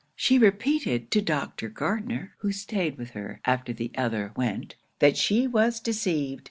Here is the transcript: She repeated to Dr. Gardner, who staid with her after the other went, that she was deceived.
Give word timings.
She 0.15 0.39
repeated 0.39 1.11
to 1.11 1.21
Dr. 1.21 1.69
Gardner, 1.69 2.33
who 2.39 2.51
staid 2.51 2.97
with 2.97 3.11
her 3.11 3.39
after 3.45 3.71
the 3.71 3.91
other 3.95 4.31
went, 4.35 4.73
that 4.97 5.15
she 5.15 5.45
was 5.45 5.79
deceived. 5.79 6.39